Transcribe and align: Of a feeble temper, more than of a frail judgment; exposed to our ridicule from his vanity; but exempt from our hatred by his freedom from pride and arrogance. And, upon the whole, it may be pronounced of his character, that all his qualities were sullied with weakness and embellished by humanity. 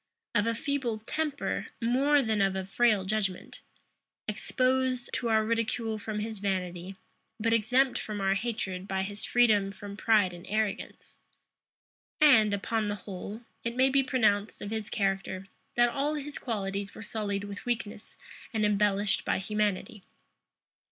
Of 0.33 0.47
a 0.47 0.55
feeble 0.55 0.97
temper, 0.97 1.67
more 1.79 2.23
than 2.23 2.41
of 2.41 2.55
a 2.55 2.65
frail 2.65 3.05
judgment; 3.05 3.59
exposed 4.27 5.13
to 5.13 5.29
our 5.29 5.45
ridicule 5.45 5.99
from 5.99 6.21
his 6.21 6.39
vanity; 6.39 6.95
but 7.39 7.53
exempt 7.53 7.99
from 7.99 8.19
our 8.19 8.33
hatred 8.33 8.87
by 8.87 9.03
his 9.03 9.23
freedom 9.23 9.69
from 9.71 9.95
pride 9.95 10.33
and 10.33 10.47
arrogance. 10.49 11.19
And, 12.19 12.51
upon 12.51 12.87
the 12.87 12.95
whole, 13.05 13.41
it 13.63 13.75
may 13.75 13.89
be 13.89 14.01
pronounced 14.01 14.59
of 14.59 14.71
his 14.71 14.89
character, 14.89 15.45
that 15.75 15.89
all 15.89 16.15
his 16.15 16.39
qualities 16.39 16.95
were 16.95 17.03
sullied 17.03 17.43
with 17.43 17.67
weakness 17.67 18.17
and 18.55 18.65
embellished 18.65 19.23
by 19.23 19.37
humanity. 19.37 20.01